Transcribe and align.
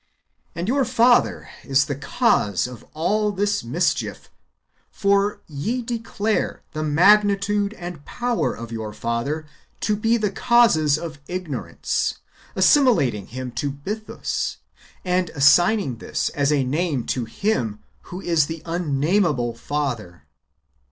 And 0.55 0.67
your 0.67 0.83
Father 0.83 1.47
is 1.63 1.85
the 1.85 1.93
cause 1.95 2.65
of 2.65 2.83
all 2.95 3.31
this 3.31 3.63
mischief; 3.63 4.31
for 4.89 5.41
ye 5.47 5.83
declare 5.83 6.63
the 6.71 6.81
magnitude 6.81 7.75
and 7.75 8.03
power 8.03 8.51
of 8.51 8.71
your 8.71 8.93
Father 8.93 9.45
to 9.81 9.95
be 9.95 10.17
the 10.17 10.31
causes 10.31 10.97
of 10.97 11.19
ignorance, 11.27 12.15
assimilating 12.55 13.27
•Him 13.27 13.53
to 13.57 13.71
Bytlius, 13.71 14.57
and 15.05 15.29
assigning 15.35 15.97
this 15.97 16.29
as 16.29 16.51
a 16.51 16.63
name 16.63 17.05
to 17.05 17.25
Him 17.25 17.83
who 18.09 18.21
is 18.21 18.47
the 18.47 18.63
unnameable 18.65 19.53
Father. 19.53 20.23